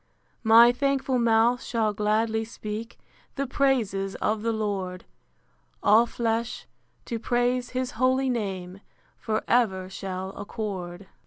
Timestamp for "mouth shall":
1.19-1.93